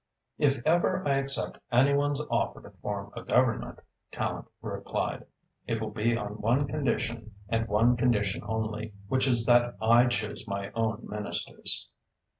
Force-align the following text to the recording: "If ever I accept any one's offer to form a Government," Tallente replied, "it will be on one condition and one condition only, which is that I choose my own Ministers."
"If 0.39 0.65
ever 0.65 1.07
I 1.07 1.17
accept 1.17 1.59
any 1.71 1.93
one's 1.93 2.19
offer 2.31 2.59
to 2.63 2.71
form 2.71 3.11
a 3.15 3.21
Government," 3.23 3.81
Tallente 4.11 4.47
replied, 4.59 5.25
"it 5.67 5.79
will 5.79 5.91
be 5.91 6.17
on 6.17 6.41
one 6.41 6.65
condition 6.67 7.35
and 7.49 7.67
one 7.67 7.95
condition 7.95 8.41
only, 8.47 8.95
which 9.09 9.27
is 9.27 9.45
that 9.45 9.75
I 9.79 10.07
choose 10.07 10.47
my 10.47 10.71
own 10.71 11.05
Ministers." 11.07 11.87